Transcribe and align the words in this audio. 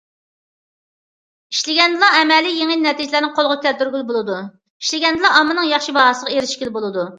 ئىشلىگەندىلا 1.55 2.09
ئەمەلىي 2.21 2.57
يېڭى 2.61 2.79
نەتىجىلەرنى 2.87 3.31
قولغا 3.41 3.59
كەلتۈرگىلى 3.67 4.09
بولىدۇ، 4.09 4.41
ئىشلىگەندىلا، 4.41 5.35
ئاممىنىڭ 5.37 5.71
ياخشى 5.77 5.99
باھاسىغا 6.01 6.37
ئېرىشكىلى 6.37 6.79
بولىدۇ. 6.81 7.09